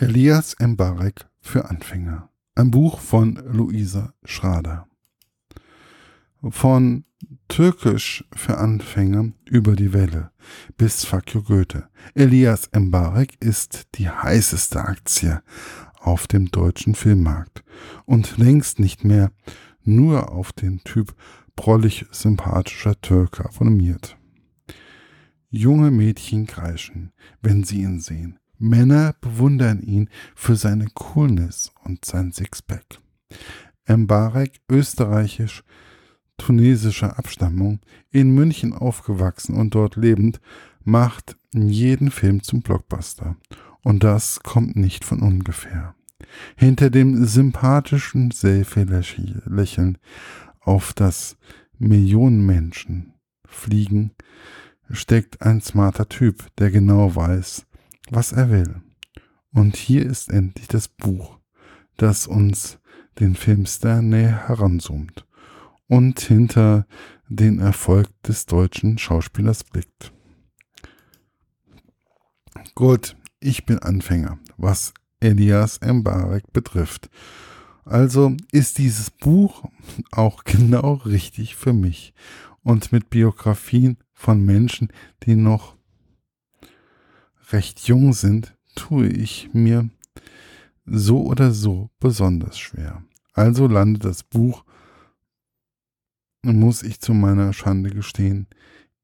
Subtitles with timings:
[0.00, 2.30] Elias Mbarek für Anfänger.
[2.54, 4.86] Ein Buch von Luisa Schrader.
[6.50, 7.04] Von
[7.48, 10.30] Türkisch für Anfänger über die Welle
[10.76, 11.88] bis Fakio Goethe.
[12.14, 15.42] Elias Mbarek ist die heißeste Aktie
[15.98, 17.64] auf dem deutschen Filmmarkt
[18.04, 19.32] und längst nicht mehr
[19.82, 21.12] nur auf den Typ
[21.56, 24.16] prollig sympathischer Türke abonniert.
[25.50, 27.10] Junge Mädchen kreischen,
[27.42, 28.38] wenn sie ihn sehen.
[28.58, 32.98] Männer bewundern ihn für seine Coolness und sein Sixpack.
[33.88, 35.62] Mbarek, österreichisch,
[36.36, 37.80] tunesischer Abstammung,
[38.10, 40.40] in München aufgewachsen und dort lebend,
[40.84, 43.36] macht jeden Film zum Blockbuster.
[43.82, 45.94] Und das kommt nicht von ungefähr.
[46.56, 49.98] Hinter dem sympathischen Selfie-Lächeln
[50.60, 51.36] auf das
[51.78, 53.14] Millionen Menschen
[53.46, 54.12] fliegen,
[54.90, 57.66] steckt ein smarter Typ, der genau weiß,
[58.10, 58.82] was er will.
[59.52, 61.38] Und hier ist endlich das Buch,
[61.96, 62.78] das uns
[63.18, 65.26] den Filmstar näher heranzoomt
[65.88, 66.86] und hinter
[67.28, 70.12] den Erfolg des deutschen Schauspielers blickt.
[72.74, 77.10] Gut, ich bin Anfänger, was Elias Mbarek betrifft.
[77.84, 79.64] Also ist dieses Buch
[80.10, 82.12] auch genau richtig für mich
[82.62, 84.92] und mit Biografien von Menschen,
[85.24, 85.77] die noch
[87.50, 89.88] recht jung sind, tue ich mir
[90.84, 93.02] so oder so besonders schwer.
[93.32, 94.64] Also landet das Buch,
[96.42, 98.46] muss ich zu meiner Schande gestehen,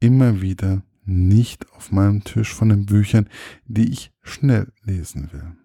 [0.00, 3.28] immer wieder nicht auf meinem Tisch von den Büchern,
[3.67, 5.56] die ich schnell lesen will.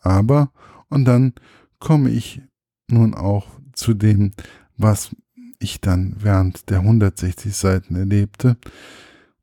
[0.00, 0.52] Aber,
[0.88, 1.34] und dann
[1.78, 2.40] komme ich
[2.88, 4.32] nun auch zu dem,
[4.76, 5.14] was
[5.58, 8.56] ich dann während der 160 Seiten erlebte.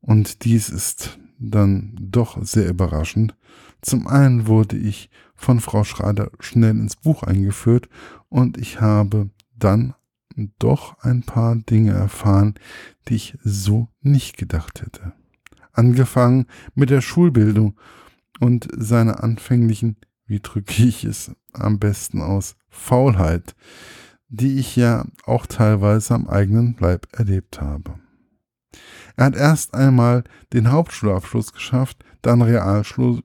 [0.00, 3.36] Und dies ist dann doch sehr überraschend.
[3.80, 7.88] Zum einen wurde ich von Frau Schrader schnell ins Buch eingeführt
[8.28, 9.94] und ich habe dann
[10.58, 12.54] doch ein paar Dinge erfahren,
[13.08, 15.12] die ich so nicht gedacht hätte.
[15.72, 17.76] Angefangen mit der Schulbildung
[18.40, 23.54] und seiner anfänglichen, wie drücke ich es am besten aus, Faulheit,
[24.28, 27.98] die ich ja auch teilweise am eigenen Leib erlebt habe.
[29.18, 33.24] Er hat erst einmal den Hauptschulabschluss geschafft, dann Realschule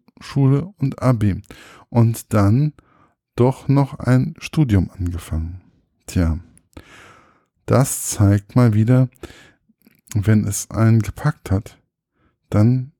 [0.80, 1.40] und Abi
[1.90, 2.74] und dann
[3.36, 5.62] doch noch ein Studium angefangen.
[6.08, 6.40] Tja,
[7.68, 9.08] das zeigt mal wieder,
[10.16, 11.78] wenn es einen gepackt hat,
[12.50, 12.94] dann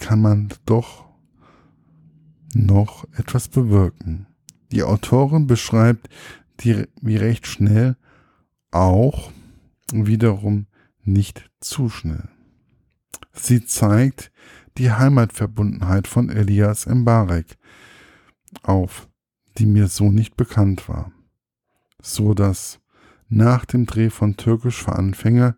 [0.00, 1.04] kann man doch
[2.52, 4.26] noch etwas bewirken.
[4.72, 6.08] Die Autorin beschreibt
[6.58, 7.96] die, wie recht schnell
[8.72, 9.30] auch
[9.92, 10.66] wiederum
[11.04, 12.28] nicht zu schnell.
[13.32, 14.30] Sie zeigt
[14.78, 17.58] die Heimatverbundenheit von Elias Mbarek
[18.62, 19.08] auf,
[19.58, 21.12] die mir so nicht bekannt war,
[22.00, 22.80] so dass
[23.28, 25.56] nach dem Dreh von Türkisch für Anfänger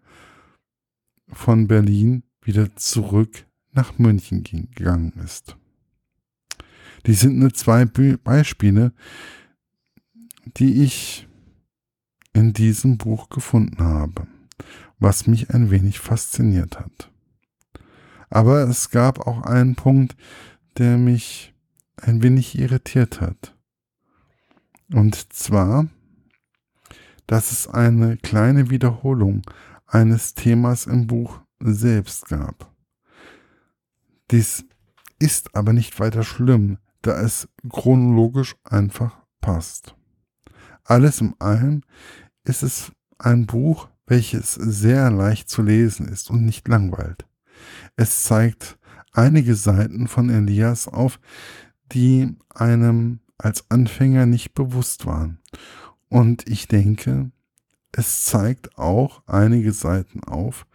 [1.29, 5.57] von Berlin wieder zurück nach München gegangen ist.
[7.07, 8.93] Die sind nur zwei Beispiele,
[10.57, 11.29] die ich
[12.33, 14.27] in diesem Buch gefunden habe,
[14.99, 17.11] was mich ein wenig fasziniert hat.
[18.31, 20.17] Aber es gab auch einen Punkt,
[20.79, 21.55] der mich
[21.97, 23.57] ein wenig irritiert hat.
[24.93, 25.87] Und zwar,
[27.27, 29.43] dass es eine kleine Wiederholung
[29.87, 32.73] eines Themas im Buch selbst gab.
[34.31, 34.65] Dies
[35.19, 39.95] ist aber nicht weiter schlimm, da es chronologisch einfach passt.
[40.85, 41.83] Alles in allem
[42.45, 47.27] ist es ein Buch, welches sehr leicht zu lesen ist und nicht langweilt.
[47.97, 48.79] Es zeigt
[49.13, 51.21] einige Seiten von Elias auf,
[51.93, 55.39] die einem als Anfänger nicht bewusst waren.
[56.09, 57.31] Und ich denke,
[57.93, 60.67] es zeigt auch einige Seiten auf,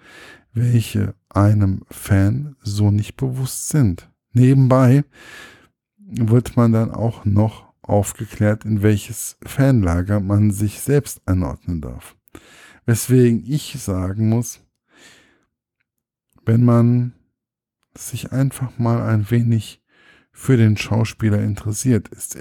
[0.54, 4.10] welche einem Fan so nicht bewusst sind.
[4.34, 5.04] Nebenbei
[5.98, 12.16] wird man dann auch noch aufgeklärt, in welches Fanlager man sich selbst einordnen darf.
[12.86, 14.62] Weswegen ich sagen muss,
[16.46, 17.14] wenn man
[17.96, 19.84] sich einfach mal ein wenig
[20.32, 22.38] für den Schauspieler interessiert, ist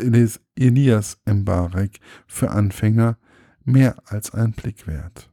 [0.57, 3.19] Elias Mbarek für Anfänger
[3.65, 5.31] mehr als ein Blick wert.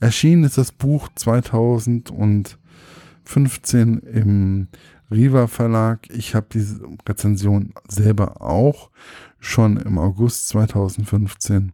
[0.00, 4.68] Erschienen ist das Buch 2015 im
[5.10, 6.10] Riva Verlag.
[6.10, 8.90] Ich habe diese Rezension selber auch
[9.38, 11.72] schon im August 2015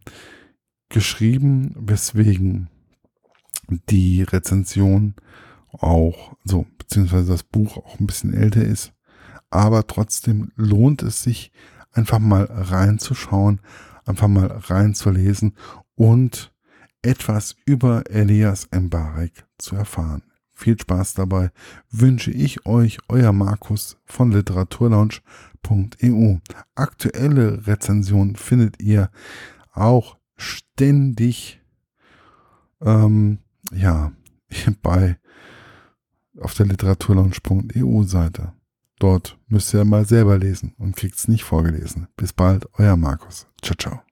[0.89, 2.69] geschrieben, weswegen
[3.89, 5.15] die Rezension
[5.71, 8.93] auch so, beziehungsweise das Buch auch ein bisschen älter ist.
[9.49, 11.51] aber trotzdem lohnt es sich,
[11.93, 13.61] einfach mal reinzuschauen,
[14.05, 15.53] einfach mal reinzulesen
[15.95, 16.51] und
[17.01, 20.23] etwas über Elias Mbarek zu erfahren.
[20.53, 21.51] Viel Spaß dabei
[21.91, 26.37] wünsche ich euch, euer Markus von literaturlaunch.eu.
[26.75, 29.11] Aktuelle Rezensionen findet ihr
[29.71, 31.61] auch ständig
[32.81, 33.39] ähm,
[33.71, 34.11] ja,
[34.81, 35.17] bei
[36.39, 38.53] auf der literaturlaunch.eu Seite.
[38.99, 42.07] Dort müsst ihr mal selber lesen und kriegt es nicht vorgelesen.
[42.15, 43.47] Bis bald, euer Markus.
[43.61, 44.06] Ciao, ciao.